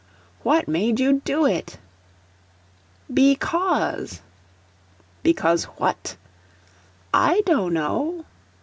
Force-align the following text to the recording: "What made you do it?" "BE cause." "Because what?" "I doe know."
"What 0.41 0.67
made 0.67 0.99
you 0.99 1.21
do 1.23 1.45
it?" 1.45 1.77
"BE 3.13 3.35
cause." 3.35 4.21
"Because 5.21 5.65
what?" 5.77 6.17
"I 7.13 7.41
doe 7.45 7.67
know." 7.69 8.25